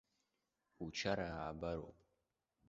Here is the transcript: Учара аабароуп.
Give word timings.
Учара 0.85 1.27
аабароуп. 1.35 1.97